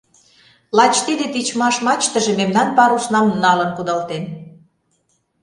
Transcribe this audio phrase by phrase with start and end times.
[0.77, 4.23] Лач тиде тичмаш мачтыже мемнан паруснам налын кудалтен.